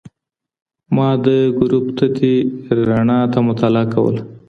ما 0.95 1.09
د 1.25 1.27
ګروپ 1.59 1.85
تتې 1.97 2.33
رڼا 2.87 3.19
ته 3.33 3.39
مطالعه 3.49 3.85
کوله. 3.93 4.21